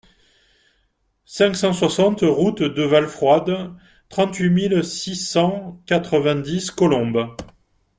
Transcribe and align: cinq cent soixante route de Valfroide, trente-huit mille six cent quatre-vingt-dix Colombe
cinq 1.25 1.53
cent 1.55 1.73
soixante 1.73 2.21
route 2.23 2.63
de 2.63 2.81
Valfroide, 2.81 3.69
trente-huit 4.09 4.49
mille 4.49 4.83
six 4.83 5.15
cent 5.15 5.79
quatre-vingt-dix 5.85 6.71
Colombe 6.71 7.37